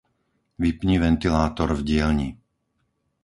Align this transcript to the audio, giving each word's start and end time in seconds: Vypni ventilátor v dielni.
Vypni 0.63 0.95
ventilátor 1.05 1.69
v 1.73 1.81
dielni. 1.87 2.29